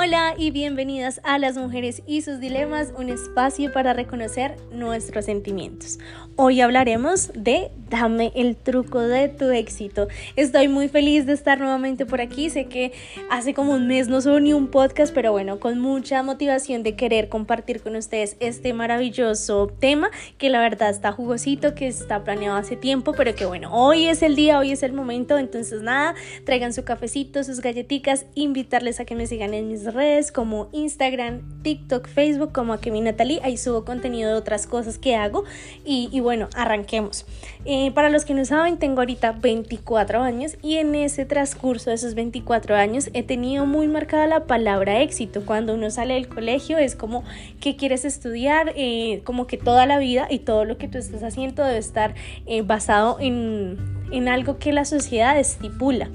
Hola 0.00 0.36
y 0.38 0.52
bienvenidas 0.52 1.20
a 1.24 1.40
Las 1.40 1.56
Mujeres 1.56 2.02
y 2.06 2.22
sus 2.22 2.38
Dilemas, 2.38 2.92
un 2.96 3.08
espacio 3.08 3.72
para 3.72 3.94
reconocer 3.94 4.54
nuestros 4.70 5.24
sentimientos. 5.24 5.98
Hoy 6.36 6.60
hablaremos 6.60 7.32
de 7.34 7.72
Dame 7.90 8.32
el 8.36 8.54
truco 8.54 9.00
de 9.00 9.28
tu 9.28 9.50
éxito. 9.50 10.08
Estoy 10.36 10.68
muy 10.68 10.88
feliz 10.88 11.24
de 11.24 11.32
estar 11.32 11.58
nuevamente 11.58 12.04
por 12.04 12.20
aquí. 12.20 12.50
Sé 12.50 12.66
que 12.66 12.92
hace 13.30 13.54
como 13.54 13.72
un 13.72 13.86
mes 13.86 14.08
no 14.08 14.20
subo 14.20 14.38
ni 14.38 14.52
un 14.52 14.68
podcast, 14.68 15.14
pero 15.14 15.32
bueno, 15.32 15.58
con 15.58 15.80
mucha 15.80 16.22
motivación 16.22 16.82
de 16.82 16.94
querer 16.96 17.28
compartir 17.28 17.80
con 17.80 17.96
ustedes 17.96 18.36
este 18.40 18.74
maravilloso 18.74 19.68
tema 19.80 20.10
que 20.36 20.50
la 20.50 20.60
verdad 20.60 20.90
está 20.90 21.12
jugosito, 21.12 21.74
que 21.74 21.88
está 21.88 22.22
planeado 22.24 22.58
hace 22.58 22.76
tiempo, 22.76 23.14
pero 23.14 23.34
que 23.34 23.46
bueno, 23.46 23.72
hoy 23.72 24.06
es 24.06 24.22
el 24.22 24.36
día, 24.36 24.58
hoy 24.58 24.70
es 24.72 24.82
el 24.82 24.92
momento. 24.92 25.38
Entonces 25.38 25.80
nada, 25.80 26.14
traigan 26.44 26.74
su 26.74 26.84
cafecito, 26.84 27.42
sus 27.42 27.60
galletitas, 27.60 28.26
invitarles 28.34 29.00
a 29.00 29.06
que 29.06 29.14
me 29.14 29.26
sigan 29.26 29.54
en 29.54 29.66
mis 29.66 29.87
redes 29.94 30.32
como 30.32 30.68
Instagram, 30.72 31.62
TikTok, 31.62 32.08
Facebook, 32.08 32.52
como 32.52 32.72
a 32.72 32.80
Kevin 32.80 33.04
Natalie. 33.04 33.40
Ahí 33.42 33.56
subo 33.56 33.84
contenido 33.84 34.30
de 34.30 34.36
otras 34.36 34.66
cosas 34.66 34.98
que 34.98 35.16
hago. 35.16 35.44
Y, 35.84 36.20
bueno, 36.20 36.48
arranquemos. 36.54 37.26
Eh, 37.64 37.90
para 37.92 38.10
los 38.10 38.24
que 38.24 38.34
no 38.34 38.44
saben, 38.44 38.78
tengo 38.78 39.00
ahorita 39.00 39.32
24 39.32 40.22
años 40.22 40.56
y 40.62 40.76
en 40.76 40.94
ese 40.94 41.24
transcurso 41.24 41.90
de 41.90 41.96
esos 41.96 42.14
24 42.14 42.76
años 42.76 43.10
he 43.12 43.22
tenido 43.22 43.66
muy 43.66 43.88
marcada 43.88 44.26
la 44.26 44.46
palabra 44.46 45.00
éxito. 45.00 45.44
Cuando 45.44 45.74
uno 45.74 45.90
sale 45.90 46.14
del 46.14 46.28
colegio 46.28 46.78
es 46.78 46.94
como 46.94 47.24
que 47.60 47.76
quieres 47.76 48.04
estudiar, 48.04 48.72
eh, 48.76 49.22
como 49.24 49.46
que 49.46 49.56
toda 49.56 49.86
la 49.86 49.98
vida 49.98 50.26
y 50.30 50.40
todo 50.40 50.64
lo 50.64 50.78
que 50.78 50.88
tú 50.88 50.98
estás 50.98 51.22
haciendo 51.22 51.64
debe 51.64 51.78
estar 51.78 52.14
eh, 52.46 52.62
basado 52.62 53.18
en 53.20 53.97
en 54.10 54.28
algo 54.28 54.58
que 54.58 54.72
la 54.72 54.84
sociedad 54.84 55.38
estipula. 55.38 56.10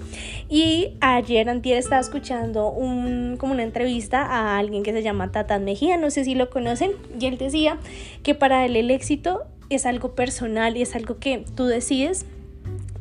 Y 0.49 0.93
ayer 1.01 1.49
antier 1.49 1.77
estaba 1.77 2.01
escuchando 2.01 2.69
un, 2.69 3.37
como 3.37 3.53
una 3.53 3.63
entrevista 3.63 4.21
a 4.21 4.57
alguien 4.57 4.83
que 4.83 4.93
se 4.93 5.03
llama 5.03 5.31
Tatán 5.31 5.65
Mejía, 5.65 5.97
no 5.97 6.09
sé 6.11 6.23
si 6.23 6.35
lo 6.35 6.49
conocen, 6.49 6.91
y 7.19 7.25
él 7.25 7.37
decía 7.37 7.77
que 8.23 8.35
para 8.35 8.65
él 8.65 8.75
el 8.75 8.91
éxito 8.91 9.43
es 9.69 9.85
algo 9.85 10.15
personal 10.15 10.77
y 10.77 10.81
es 10.81 10.95
algo 10.95 11.17
que 11.17 11.45
tú 11.55 11.65
decides 11.65 12.25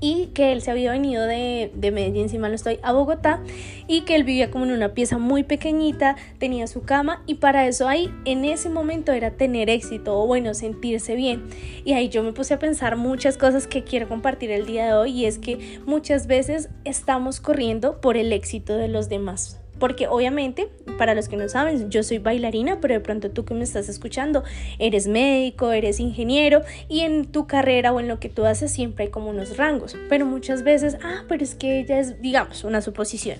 y 0.03 0.27
que 0.35 0.53
él 0.53 0.61
se 0.61 0.73
había 0.73 0.91
venido 0.91 1.25
de, 1.25 1.71
de 1.75 1.91
Medellín, 1.93 2.29
si 2.29 2.37
no 2.37 2.49
estoy, 2.49 2.81
a 2.83 2.93
Bogotá 2.93 3.41
y 3.87 4.03
que 4.03 4.17
él 4.17 4.25
vivía 4.25 4.51
como 4.51 4.65
en 4.65 4.73
una 4.73 4.95
pieza 4.95 5.17
muy 5.17 5.45
pequeñita, 5.45 6.17
tenía 6.39 6.67
su 6.67 6.83
cama 6.83 7.23
y 7.27 7.37
para 7.37 7.67
eso 7.67 7.89
ahí 7.89 8.13
en 8.25 8.45
ese 8.45 8.69
momento 8.69 9.13
era 9.13 9.31
tener 9.31 9.71
éxito 9.71 10.21
o 10.21 10.27
bueno, 10.27 10.55
sentirse 10.55 11.15
bien. 11.15 11.45
Y 11.85 11.93
ahí 11.93 12.09
yo 12.09 12.25
me 12.25 12.33
puse 12.33 12.55
a 12.55 12.59
pensar 12.59 12.97
muchas 12.97 13.39
cosas 13.39 13.69
que 13.69 13.85
quiero 13.85 14.09
compartir 14.09 14.51
el 14.51 14.67
día 14.67 14.87
de 14.87 14.95
hoy 14.95 15.13
y 15.13 15.27
es 15.27 15.39
que 15.39 15.79
muchas 15.87 16.27
veces 16.27 16.69
estamos 16.85 17.41
corriendo 17.41 18.01
por 18.01 18.17
el 18.17 18.33
éxito 18.33 18.77
de 18.77 18.89
los 18.89 19.09
demás 19.09 19.62
porque 19.83 20.07
obviamente, 20.07 20.69
para 20.97 21.13
los 21.17 21.29
que 21.29 21.37
no 21.37 21.49
saben, 21.49 21.91
yo 21.91 22.05
soy 22.05 22.19
bailarina, 22.19 22.79
pero 22.81 22.95
de 22.95 23.01
pronto 23.01 23.33
tú 23.33 23.45
que 23.45 23.53
me 23.53 23.65
estás 23.65 23.89
escuchando, 23.89 24.45
eres 24.79 25.09
médico, 25.09 25.73
eres 25.73 25.99
ingeniero 25.99 26.63
y 26.89 27.01
en 27.01 27.25
tu 27.25 27.49
carrera 27.49 27.93
o 27.93 27.99
en 27.99 28.07
lo 28.07 28.21
que 28.21 28.29
tú 28.29 28.45
haces 28.45 28.71
siempre 28.71 29.07
hay 29.07 29.11
como 29.11 29.31
unos 29.31 29.57
rangos, 29.57 29.97
pero 30.09 30.25
muchas 30.25 30.63
veces, 30.63 30.99
ah, 31.03 31.25
pero 31.27 31.43
es 31.43 31.57
que 31.57 31.81
ella 31.81 31.99
es, 31.99 32.23
digamos, 32.23 32.63
una 32.63 32.81
suposición, 32.81 33.39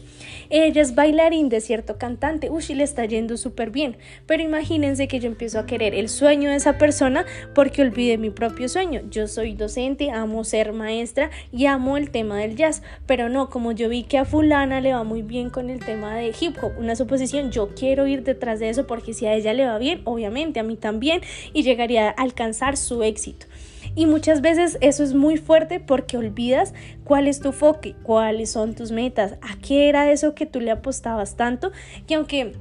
ella 0.51 0.83
es 0.83 0.97
bailarín 0.97 1.49
de 1.49 1.61
cierto 1.61 1.97
cantante, 1.97 2.51
uy, 2.51 2.65
le 2.75 2.83
está 2.83 3.05
yendo 3.05 3.37
súper 3.37 3.71
bien, 3.71 3.97
pero 4.27 4.43
imagínense 4.43 5.07
que 5.07 5.21
yo 5.21 5.29
empiezo 5.29 5.61
a 5.61 5.67
querer 5.67 5.95
el 5.95 6.09
sueño 6.09 6.51
de 6.51 6.57
esa 6.57 6.77
persona 6.77 7.25
porque 7.55 7.83
olvidé 7.83 8.19
mi 8.19 8.31
propio 8.31 8.69
sueño, 8.69 9.03
yo 9.09 9.29
soy 9.29 9.55
docente, 9.55 10.11
amo 10.11 10.43
ser 10.43 10.73
maestra 10.73 11.31
y 11.53 11.67
amo 11.67 11.97
el 11.97 12.11
tema 12.11 12.39
del 12.39 12.57
jazz, 12.57 12.83
pero 13.07 13.29
no, 13.29 13.49
como 13.49 13.71
yo 13.71 13.89
vi 13.89 14.03
que 14.03 14.19
a 14.19 14.25
fulana 14.25 14.81
le 14.81 14.93
va 14.93 15.05
muy 15.05 15.23
bien 15.23 15.49
con 15.49 15.71
el 15.71 15.79
tema 15.79 16.17
de 16.17 16.32
hip 16.39 16.57
hop, 16.63 16.73
una 16.79 16.97
suposición, 16.97 17.51
yo 17.51 17.69
quiero 17.75 18.07
ir 18.07 18.23
detrás 18.23 18.61
de 18.61 18.69
eso 18.69 18.87
porque 18.87 19.15
si 19.15 19.27
a 19.27 19.35
ella 19.35 19.53
le 19.53 19.67
va 19.67 19.79
bien, 19.79 20.03
obviamente 20.05 20.61
a 20.61 20.63
mí 20.63 20.77
también 20.77 21.21
y 21.53 21.63
llegaría 21.63 22.09
a 22.09 22.11
alcanzar 22.11 22.77
su 22.77 23.03
éxito. 23.03 23.47
Y 23.95 24.07
muchas 24.07 24.41
veces 24.41 24.79
eso 24.81 25.03
es 25.03 25.15
muy 25.15 25.37
fuerte 25.37 25.79
porque 25.79 26.17
olvidas 26.17 26.73
cuál 27.05 27.29
es 27.29 27.41
tu 27.41 27.49
enfoque, 27.49 27.95
cuáles 28.03 28.51
son 28.51 28.75
tus 28.75 28.91
metas, 28.91 29.35
a 29.43 29.59
qué 29.61 29.89
era 29.89 30.11
eso 30.11 30.35
que 30.35 30.47
tú 30.47 30.61
le 30.61 30.71
apostabas 30.71 31.37
tanto, 31.37 31.73
que 32.07 32.15
aunque 32.15 32.55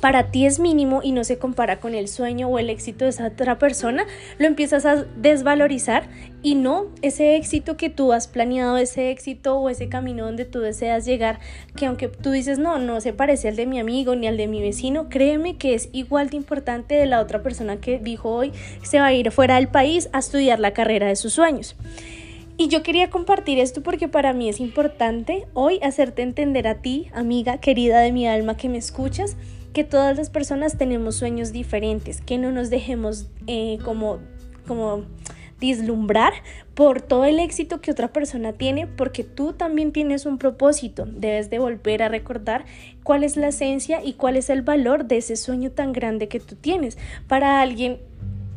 para 0.00 0.30
ti 0.30 0.46
es 0.46 0.58
mínimo 0.58 1.00
y 1.02 1.12
no 1.12 1.24
se 1.24 1.38
compara 1.38 1.80
con 1.80 1.94
el 1.94 2.08
sueño 2.08 2.48
o 2.48 2.58
el 2.58 2.70
éxito 2.70 3.04
de 3.04 3.10
esa 3.10 3.26
otra 3.26 3.58
persona, 3.58 4.06
lo 4.38 4.46
empiezas 4.46 4.86
a 4.86 5.04
desvalorizar 5.16 6.08
y 6.42 6.54
no 6.54 6.86
ese 7.02 7.36
éxito 7.36 7.76
que 7.76 7.90
tú 7.90 8.12
has 8.12 8.28
planeado, 8.28 8.76
ese 8.76 9.10
éxito 9.10 9.58
o 9.58 9.68
ese 9.68 9.88
camino 9.88 10.24
donde 10.24 10.44
tú 10.44 10.60
deseas 10.60 11.04
llegar, 11.04 11.40
que 11.76 11.86
aunque 11.86 12.08
tú 12.08 12.30
dices, 12.30 12.58
no, 12.58 12.78
no 12.78 13.00
se 13.00 13.12
parece 13.12 13.48
al 13.48 13.56
de 13.56 13.66
mi 13.66 13.80
amigo 13.80 14.14
ni 14.14 14.26
al 14.28 14.36
de 14.36 14.46
mi 14.46 14.62
vecino, 14.62 15.08
créeme 15.08 15.56
que 15.56 15.74
es 15.74 15.88
igual 15.92 16.30
de 16.30 16.36
importante 16.36 16.94
de 16.94 17.06
la 17.06 17.20
otra 17.20 17.42
persona 17.42 17.78
que 17.78 17.98
dijo 17.98 18.30
hoy 18.30 18.52
se 18.82 19.00
va 19.00 19.06
a 19.06 19.12
ir 19.12 19.30
fuera 19.32 19.56
del 19.56 19.68
país 19.68 20.08
a 20.12 20.20
estudiar 20.20 20.60
la 20.60 20.72
carrera 20.72 21.08
de 21.08 21.16
sus 21.16 21.32
sueños. 21.32 21.76
Y 22.60 22.66
yo 22.66 22.82
quería 22.82 23.08
compartir 23.08 23.60
esto 23.60 23.84
porque 23.84 24.08
para 24.08 24.32
mí 24.32 24.48
es 24.48 24.58
importante 24.58 25.46
hoy 25.54 25.78
hacerte 25.80 26.22
entender 26.22 26.66
a 26.66 26.76
ti, 26.76 27.08
amiga 27.14 27.58
querida 27.58 28.00
de 28.00 28.10
mi 28.10 28.26
alma 28.26 28.56
que 28.56 28.68
me 28.68 28.78
escuchas, 28.78 29.36
que 29.72 29.84
todas 29.84 30.16
las 30.16 30.30
personas 30.30 30.76
tenemos 30.76 31.16
sueños 31.16 31.52
diferentes, 31.52 32.20
que 32.20 32.38
no 32.38 32.50
nos 32.52 32.70
dejemos 32.70 33.28
eh, 33.46 33.78
como, 33.84 34.18
como 34.66 35.04
dislumbrar 35.60 36.32
por 36.74 37.00
todo 37.00 37.24
el 37.24 37.40
éxito 37.40 37.80
que 37.80 37.90
otra 37.90 38.12
persona 38.12 38.52
tiene, 38.52 38.86
porque 38.86 39.24
tú 39.24 39.52
también 39.52 39.92
tienes 39.92 40.26
un 40.26 40.38
propósito. 40.38 41.06
Debes 41.06 41.50
de 41.50 41.58
volver 41.58 42.02
a 42.02 42.08
recordar 42.08 42.64
cuál 43.02 43.24
es 43.24 43.36
la 43.36 43.48
esencia 43.48 44.02
y 44.04 44.14
cuál 44.14 44.36
es 44.36 44.50
el 44.50 44.62
valor 44.62 45.06
de 45.06 45.18
ese 45.18 45.36
sueño 45.36 45.70
tan 45.72 45.92
grande 45.92 46.28
que 46.28 46.40
tú 46.40 46.54
tienes. 46.54 46.96
Para 47.26 47.60
alguien 47.60 47.98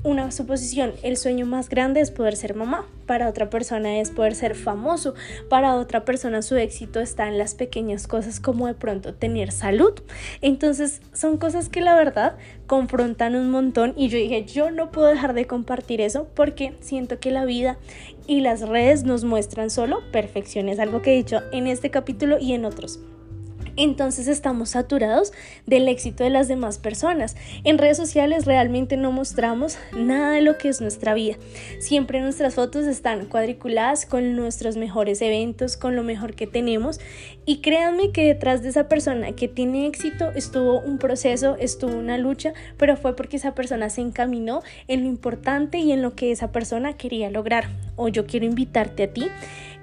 una 0.03 0.31
suposición, 0.31 0.93
el 1.03 1.15
sueño 1.15 1.45
más 1.45 1.69
grande 1.69 2.01
es 2.01 2.09
poder 2.09 2.35
ser 2.35 2.55
mamá, 2.55 2.87
para 3.05 3.29
otra 3.29 3.49
persona 3.49 3.99
es 3.99 4.09
poder 4.09 4.33
ser 4.33 4.55
famoso, 4.55 5.13
para 5.49 5.75
otra 5.75 6.05
persona 6.05 6.41
su 6.41 6.55
éxito 6.55 6.99
está 6.99 7.27
en 7.27 7.37
las 7.37 7.53
pequeñas 7.55 8.07
cosas 8.07 8.39
como 8.39 8.67
de 8.67 8.73
pronto 8.73 9.13
tener 9.13 9.51
salud. 9.51 9.93
Entonces 10.41 11.01
son 11.13 11.37
cosas 11.37 11.69
que 11.69 11.81
la 11.81 11.95
verdad 11.95 12.37
confrontan 12.67 13.35
un 13.35 13.51
montón 13.51 13.93
y 13.95 14.07
yo 14.07 14.17
dije, 14.17 14.45
yo 14.45 14.71
no 14.71 14.91
puedo 14.91 15.07
dejar 15.07 15.33
de 15.33 15.45
compartir 15.45 16.01
eso 16.01 16.27
porque 16.35 16.73
siento 16.79 17.19
que 17.19 17.31
la 17.31 17.45
vida 17.45 17.77
y 18.25 18.41
las 18.41 18.61
redes 18.61 19.03
nos 19.03 19.23
muestran 19.23 19.69
solo 19.69 20.01
perfección, 20.11 20.69
es 20.69 20.79
algo 20.79 21.01
que 21.01 21.13
he 21.13 21.17
dicho 21.17 21.41
en 21.51 21.67
este 21.67 21.91
capítulo 21.91 22.39
y 22.39 22.53
en 22.53 22.65
otros 22.65 22.99
entonces 23.75 24.27
estamos 24.27 24.69
saturados 24.69 25.31
del 25.65 25.87
éxito 25.87 26.23
de 26.23 26.29
las 26.29 26.47
demás 26.47 26.77
personas. 26.77 27.35
En 27.63 27.77
redes 27.77 27.97
sociales 27.97 28.45
realmente 28.45 28.97
no 28.97 29.11
mostramos 29.11 29.77
nada 29.95 30.31
de 30.31 30.41
lo 30.41 30.57
que 30.57 30.69
es 30.69 30.81
nuestra 30.81 31.13
vida. 31.13 31.35
Siempre 31.79 32.21
nuestras 32.21 32.55
fotos 32.55 32.85
están 32.85 33.25
cuadriculadas 33.25 34.05
con 34.05 34.35
nuestros 34.35 34.77
mejores 34.77 35.21
eventos, 35.21 35.77
con 35.77 35.95
lo 35.95 36.03
mejor 36.03 36.35
que 36.35 36.47
tenemos. 36.47 36.99
Y 37.45 37.57
créanme 37.61 38.11
que 38.11 38.25
detrás 38.25 38.61
de 38.63 38.69
esa 38.69 38.87
persona 38.87 39.33
que 39.33 39.47
tiene 39.47 39.87
éxito 39.87 40.31
estuvo 40.35 40.79
un 40.79 40.97
proceso, 40.97 41.55
estuvo 41.59 41.95
una 41.95 42.17
lucha, 42.17 42.53
pero 42.77 42.97
fue 42.97 43.15
porque 43.15 43.37
esa 43.37 43.55
persona 43.55 43.89
se 43.89 44.01
encaminó 44.01 44.61
en 44.87 45.01
lo 45.01 45.07
importante 45.07 45.79
y 45.79 45.91
en 45.91 46.01
lo 46.01 46.15
que 46.15 46.31
esa 46.31 46.51
persona 46.51 46.93
quería 46.93 47.29
lograr. 47.29 47.69
O 47.95 48.07
yo 48.07 48.25
quiero 48.25 48.45
invitarte 48.45 49.03
a 49.03 49.13
ti 49.13 49.27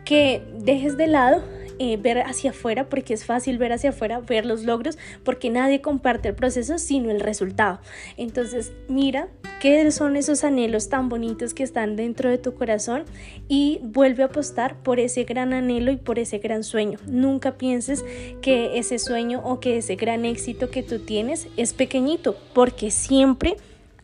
que 0.04 0.42
dejes 0.58 0.96
de 0.96 1.06
lado 1.06 1.42
eh, 1.78 1.96
ver 1.96 2.18
hacia 2.18 2.50
afuera, 2.50 2.88
porque 2.88 3.14
es 3.14 3.24
fácil 3.24 3.58
ver 3.58 3.72
hacia 3.72 3.90
afuera, 3.90 4.20
ver 4.20 4.46
los 4.46 4.64
logros, 4.64 4.98
porque 5.24 5.50
nadie 5.50 5.80
comparte 5.80 6.28
el 6.28 6.34
proceso 6.34 6.78
sino 6.78 7.10
el 7.10 7.20
resultado. 7.20 7.80
Entonces, 8.16 8.72
mira 8.88 9.28
qué 9.60 9.90
son 9.90 10.16
esos 10.16 10.44
anhelos 10.44 10.88
tan 10.88 11.08
bonitos 11.08 11.54
que 11.54 11.62
están 11.62 11.96
dentro 11.96 12.30
de 12.30 12.38
tu 12.38 12.54
corazón 12.54 13.04
y 13.48 13.80
vuelve 13.82 14.22
a 14.22 14.26
apostar 14.26 14.76
por 14.82 15.00
ese 15.00 15.24
gran 15.24 15.52
anhelo 15.52 15.90
y 15.90 15.96
por 15.96 16.18
ese 16.18 16.38
gran 16.38 16.64
sueño. 16.64 16.98
Nunca 17.06 17.56
pienses 17.56 18.04
que 18.40 18.78
ese 18.78 18.98
sueño 18.98 19.40
o 19.44 19.60
que 19.60 19.78
ese 19.78 19.96
gran 19.96 20.24
éxito 20.24 20.70
que 20.70 20.82
tú 20.82 21.00
tienes 21.00 21.48
es 21.56 21.72
pequeñito, 21.72 22.36
porque 22.54 22.90
siempre 22.90 23.56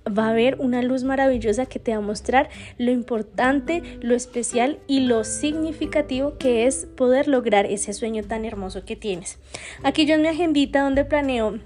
va 0.06 0.27
a 0.27 0.31
haber 0.31 0.56
una 0.61 0.83
luz 0.83 1.05
maravillosa 1.05 1.67
que 1.67 1.79
te 1.79 1.93
va 1.93 1.99
a 1.99 2.01
mostrar 2.01 2.49
lo 2.79 2.91
importante, 2.91 3.83
lo 4.01 4.15
especial 4.15 4.79
y 4.87 5.01
lo 5.01 5.25
significativo 5.25 6.37
que 6.39 6.67
es 6.67 6.87
poder 6.97 7.29
lograr 7.29 7.67
ese 7.67 7.93
sueño 7.93 8.23
tan 8.23 8.45
hermoso 8.45 8.85
que 8.85 8.97
tienes. 8.97 9.39
Aquí 9.83 10.06
yo 10.06 10.15
en 10.15 10.23
mi 10.23 10.29
agendita 10.29 10.83
donde 10.83 11.05
planeo 11.05 11.59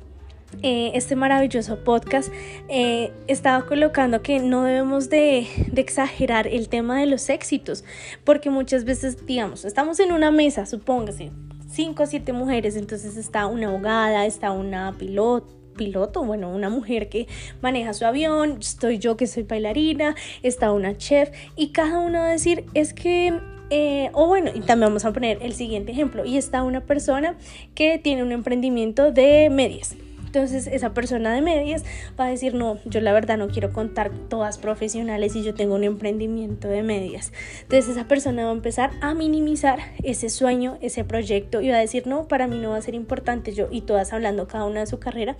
eh, 0.62 0.92
este 0.94 1.14
maravilloso 1.14 1.84
podcast 1.84 2.32
eh, 2.68 3.12
estaba 3.26 3.66
colocando 3.66 4.22
que 4.22 4.40
no 4.40 4.64
debemos 4.64 5.10
de, 5.10 5.46
exagerar 5.76 6.48
el 6.48 6.70
tema 6.70 6.98
de 6.98 7.06
los 7.06 7.28
éxitos 7.28 7.84
porque 8.24 8.48
muchas 8.48 8.84
veces 8.84 9.26
digamos 9.26 9.66
estamos 9.66 10.00
en 10.00 10.10
una 10.10 10.30
mesa 10.30 10.64
supóngase 10.64 11.30
cinco 11.70 12.04
o 12.04 12.06
siete 12.06 12.32
mujeres 12.32 12.76
entonces 12.76 13.18
está 13.18 13.46
una 13.46 13.68
abogada 13.68 14.24
está 14.24 14.50
una 14.50 14.94
piloto 14.98 15.57
piloto, 15.78 16.22
bueno, 16.22 16.50
una 16.50 16.68
mujer 16.68 17.08
que 17.08 17.26
maneja 17.62 17.94
su 17.94 18.04
avión, 18.04 18.58
estoy 18.60 18.98
yo 18.98 19.16
que 19.16 19.26
soy 19.26 19.44
bailarina, 19.44 20.14
está 20.42 20.72
una 20.72 20.98
chef 20.98 21.30
y 21.56 21.68
cada 21.68 22.00
uno 22.00 22.18
va 22.18 22.26
a 22.26 22.32
decir, 22.32 22.66
es 22.74 22.92
que 22.92 23.32
Eh, 23.70 24.08
o 24.14 24.26
bueno, 24.26 24.50
y 24.54 24.60
también 24.60 24.88
vamos 24.88 25.04
a 25.04 25.12
poner 25.12 25.40
el 25.42 25.52
siguiente 25.52 25.92
ejemplo. 25.92 26.24
Y 26.24 26.38
está 26.38 26.62
una 26.62 26.80
persona 26.80 27.36
que 27.74 27.98
tiene 27.98 28.22
un 28.22 28.32
emprendimiento 28.32 29.12
de 29.12 29.50
medias. 29.50 29.94
Entonces 30.28 30.66
esa 30.66 30.92
persona 30.92 31.32
de 31.32 31.40
medias 31.40 31.84
va 32.20 32.26
a 32.26 32.28
decir, 32.28 32.54
no, 32.54 32.76
yo 32.84 33.00
la 33.00 33.14
verdad 33.14 33.38
no 33.38 33.48
quiero 33.48 33.72
contar 33.72 34.10
todas 34.28 34.58
profesionales 34.58 35.34
y 35.36 35.42
yo 35.42 35.54
tengo 35.54 35.74
un 35.74 35.84
emprendimiento 35.84 36.68
de 36.68 36.82
medias. 36.82 37.32
Entonces 37.62 37.88
esa 37.88 38.06
persona 38.06 38.44
va 38.44 38.50
a 38.50 38.52
empezar 38.52 38.90
a 39.00 39.14
minimizar 39.14 39.78
ese 40.02 40.28
sueño, 40.28 40.76
ese 40.82 41.02
proyecto 41.02 41.62
y 41.62 41.70
va 41.70 41.76
a 41.76 41.80
decir, 41.80 42.06
no, 42.06 42.28
para 42.28 42.46
mí 42.46 42.58
no 42.58 42.70
va 42.70 42.76
a 42.76 42.82
ser 42.82 42.94
importante 42.94 43.54
yo 43.54 43.68
y 43.70 43.80
todas 43.80 44.12
hablando 44.12 44.46
cada 44.48 44.66
una 44.66 44.80
de 44.80 44.86
su 44.86 44.98
carrera 44.98 45.38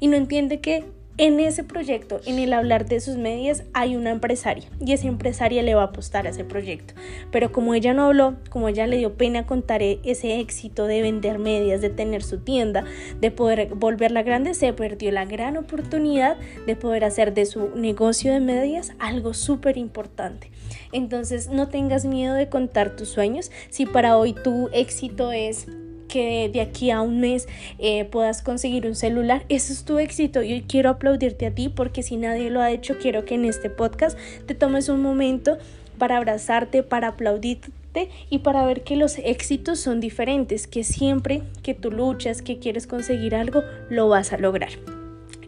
y 0.00 0.08
no 0.08 0.16
entiende 0.16 0.60
que 0.60 0.86
en 1.20 1.38
ese 1.38 1.64
proyecto, 1.64 2.22
en 2.24 2.38
el 2.38 2.54
hablar 2.54 2.86
de 2.86 2.98
sus 2.98 3.18
medias, 3.18 3.64
hay 3.74 3.94
una 3.94 4.10
empresaria 4.10 4.64
y 4.80 4.94
esa 4.94 5.06
empresaria 5.06 5.62
le 5.62 5.74
va 5.74 5.82
a 5.82 5.86
apostar 5.86 6.26
a 6.26 6.30
ese 6.30 6.44
proyecto. 6.44 6.94
Pero 7.30 7.52
como 7.52 7.74
ella 7.74 7.92
no 7.92 8.06
habló, 8.06 8.36
como 8.48 8.68
ella 8.70 8.86
le 8.86 8.96
dio 8.96 9.18
pena 9.18 9.44
contar 9.44 9.82
e-, 9.82 10.00
ese 10.02 10.40
éxito 10.40 10.86
de 10.86 11.02
vender 11.02 11.38
medias, 11.38 11.82
de 11.82 11.90
tener 11.90 12.22
su 12.22 12.38
tienda, 12.38 12.86
de 13.20 13.30
poder 13.30 13.68
volverla 13.74 14.22
grande, 14.22 14.54
se 14.54 14.72
perdió 14.72 15.12
la 15.12 15.26
gran 15.26 15.58
oportunidad 15.58 16.38
de 16.66 16.74
poder 16.74 17.04
hacer 17.04 17.34
de 17.34 17.44
su 17.44 17.68
negocio 17.76 18.32
de 18.32 18.40
medias 18.40 18.92
algo 18.98 19.34
súper 19.34 19.76
importante. 19.76 20.50
Entonces 20.90 21.50
no 21.50 21.68
tengas 21.68 22.06
miedo 22.06 22.32
de 22.32 22.48
contar 22.48 22.96
tus 22.96 23.10
sueños. 23.10 23.50
Si 23.68 23.84
para 23.84 24.16
hoy 24.16 24.32
tu 24.32 24.70
éxito 24.72 25.32
es 25.32 25.66
que 26.10 26.50
de 26.52 26.60
aquí 26.60 26.90
a 26.90 27.00
un 27.00 27.20
mes 27.20 27.48
eh, 27.78 28.04
puedas 28.04 28.42
conseguir 28.42 28.86
un 28.86 28.94
celular. 28.94 29.44
Eso 29.48 29.72
es 29.72 29.84
tu 29.84 29.98
éxito 29.98 30.42
y 30.42 30.62
quiero 30.62 30.90
aplaudirte 30.90 31.46
a 31.46 31.54
ti 31.54 31.68
porque 31.68 32.02
si 32.02 32.16
nadie 32.16 32.50
lo 32.50 32.60
ha 32.60 32.70
hecho, 32.70 32.98
quiero 32.98 33.24
que 33.24 33.36
en 33.36 33.44
este 33.44 33.70
podcast 33.70 34.18
te 34.46 34.54
tomes 34.54 34.88
un 34.88 35.00
momento 35.00 35.58
para 35.98 36.16
abrazarte, 36.16 36.82
para 36.82 37.08
aplaudirte 37.08 37.70
y 38.28 38.38
para 38.38 38.64
ver 38.64 38.82
que 38.82 38.96
los 38.96 39.18
éxitos 39.18 39.80
son 39.80 40.00
diferentes, 40.00 40.66
que 40.66 40.84
siempre 40.84 41.42
que 41.62 41.74
tú 41.74 41.90
luchas, 41.90 42.42
que 42.42 42.58
quieres 42.58 42.86
conseguir 42.86 43.34
algo, 43.34 43.62
lo 43.88 44.08
vas 44.08 44.32
a 44.32 44.38
lograr. 44.38 44.99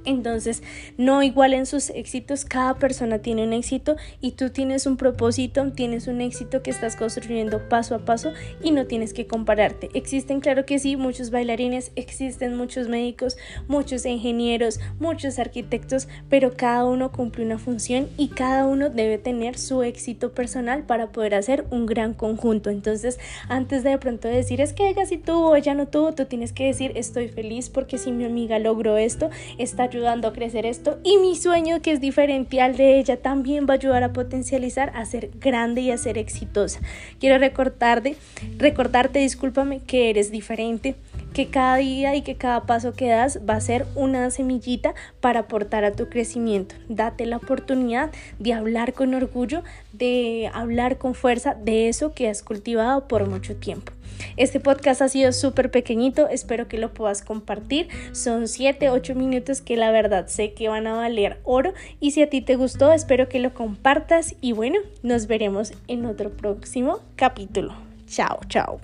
Entonces, 0.05 0.63
no 0.99 1.23
igual 1.23 1.55
en 1.55 1.67
sus 1.67 1.91
éxitos, 1.91 2.45
cada 2.45 2.75
persona 2.75 3.21
tiene 3.21 3.45
un 3.45 3.53
éxito 3.53 3.97
y 4.21 4.33
tú 4.33 4.51
tienes 4.51 4.87
un 4.87 4.97
propósito, 4.97 5.71
tienes 5.73 6.09
un 6.09 6.21
éxito 6.21 6.63
que 6.63 6.71
estás 6.71 6.97
construyendo 6.97 7.69
paso 7.69 7.95
a 7.95 8.01
paso 8.01 8.33
y 8.63 8.73
no 8.73 8.87
tienes 8.87 9.15
que 9.15 9.27
compararte. 9.27 9.89
Existen, 9.95 10.41
claro 10.41 10.67
que 10.67 10.79
sí, 10.79 10.97
muchos 10.97 11.31
bailarines, 11.31 11.93
existen 11.95 12.57
muchos 12.57 12.89
médicos, 12.89 13.37
muchos 13.69 14.05
ingenieros, 14.05 14.81
muchos 14.99 15.39
arquitectos, 15.39 16.09
pero 16.29 16.55
cada 16.57 16.85
uno 16.85 17.13
cumple 17.13 17.45
una 17.45 17.59
función 17.59 18.09
y 18.17 18.29
cada 18.29 18.67
uno 18.67 18.91
debe 18.91 19.19
tener 19.19 19.57
su 19.57 19.83
éxito 19.83 20.33
personal 20.33 20.83
para 20.83 21.13
poder 21.13 21.35
hacer 21.37 21.67
un 21.71 21.87
gran 21.87 22.15
conjunto. 22.15 22.71
Entonces, 22.71 23.21
antes 23.49 23.85
de 23.85 23.93
de 23.93 23.99
pronto 23.99 24.27
decir 24.27 24.61
es 24.61 24.73
que 24.73 24.89
ella 24.89 25.07
sí 25.07 25.19
tuvo, 25.19 25.55
ella 25.55 25.75
no 25.75 25.87
tuvo, 25.87 26.13
tú 26.13 26.25
tienes 26.25 26.53
que 26.53 26.67
decir 26.67 26.93
estoy 26.97 27.29
feliz 27.29 27.69
porque 27.69 27.99
si 27.99 28.11
mi 28.11 28.25
amiga 28.25 28.59
logró 28.59 28.97
esto, 28.97 29.31
está 29.59 29.85
ayudando 29.93 30.29
a 30.29 30.33
crecer 30.33 30.65
esto 30.65 30.99
y 31.05 31.19
mi 31.19 31.37
sueño 31.37 31.83
que 31.83 31.93
es 31.93 32.01
diferente 32.01 32.61
al 32.61 32.77
de 32.77 32.99
ella 32.99 33.19
también 33.19 33.67
va 33.69 33.75
a 33.75 33.77
ayudar 33.77 34.03
a 34.03 34.13
potencializar, 34.13 34.91
a 34.95 35.05
ser 35.05 35.31
grande 35.39 35.83
y 35.83 35.91
a 35.91 35.99
ser 35.99 36.17
exitosa. 36.17 36.81
Quiero 37.21 37.39
recordarte, 37.39 38.17
recordarte, 38.57 39.19
discúlpame, 39.19 39.81
que 39.81 40.09
eres 40.09 40.31
diferente, 40.31 40.95
que 41.33 41.49
cada 41.49 41.77
día 41.77 42.15
y 42.15 42.23
que 42.23 42.37
cada 42.37 42.65
paso 42.67 42.93
que 42.93 43.09
das 43.09 43.41
va 43.49 43.55
a 43.55 43.61
ser 43.61 43.87
una 43.95 44.31
semillita 44.31 44.95
para 45.21 45.41
aportar 45.41 45.85
a 45.85 45.93
tu 45.93 46.09
crecimiento. 46.09 46.75
Date 46.89 47.27
la 47.27 47.37
oportunidad 47.39 48.11
de 48.39 48.53
hablar 48.53 48.93
con 48.93 49.15
orgullo, 49.15 49.63
de 49.93 50.51
hablar 50.53 50.99
con 50.99 51.15
fuerza 51.15 51.55
de 51.55 51.89
eso 51.89 52.13
que 52.13 52.29
has 52.29 52.43
cultivado 52.43 53.09
por 53.09 53.29
mucho 53.29 53.57
tiempo. 53.57 53.93
Este 54.37 54.61
podcast 54.61 55.03
ha 55.03 55.09
sido 55.09 55.33
súper 55.33 55.71
pequeñito, 55.71 56.29
espero 56.29 56.69
que 56.69 56.79
lo 56.79 56.93
puedas 56.93 57.23
compartir. 57.23 57.89
Son 58.13 58.49
7, 58.49 58.91
8 58.91 59.15
minutos 59.15 59.61
que 59.61 59.77
la 59.77 59.91
verdad 59.91 60.27
sé 60.29 60.53
que 60.53 60.69
van 60.69 60.87
a 60.87 60.95
valer 60.95 61.41
oro 61.45 61.73
y 62.01 62.13
si 62.13 62.23
a 62.23 62.31
ti 62.31 62.41
te 62.41 62.57
gustó, 62.57 62.93
espero 62.93 63.29
que 63.29 63.39
lo 63.39 63.55
compartas 63.55 64.35
y 64.41 64.53
bueno, 64.53 64.79
nos 65.03 65.27
veremos 65.27 65.73
en 65.89 66.07
otro 66.07 66.31
próximo 66.31 67.01
capítulo. 67.17 67.75
Chao, 68.07 68.41
chao. 68.49 68.81